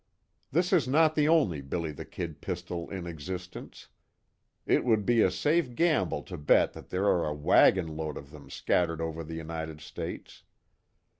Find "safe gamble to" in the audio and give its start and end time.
5.29-6.39